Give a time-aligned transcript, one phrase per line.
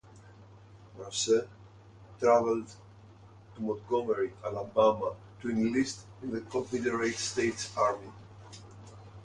[0.97, 1.47] Rosser
[2.17, 2.67] traveled
[3.53, 8.11] to Montgomery, Alabama, to enlist in the Confederate States Army.